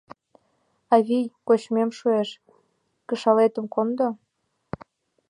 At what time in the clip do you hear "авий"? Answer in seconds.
0.93-1.25